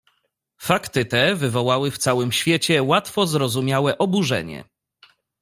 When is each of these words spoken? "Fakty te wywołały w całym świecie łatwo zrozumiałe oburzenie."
"Fakty 0.59 1.05
te 1.05 1.35
wywołały 1.35 1.91
w 1.91 1.97
całym 1.97 2.31
świecie 2.31 2.83
łatwo 2.83 3.27
zrozumiałe 3.27 3.97
oburzenie." 3.97 4.63